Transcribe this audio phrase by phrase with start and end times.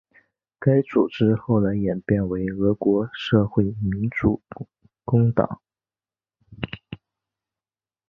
[0.57, 4.41] 该组织后来演变为俄国社会民主
[5.05, 5.61] 工党。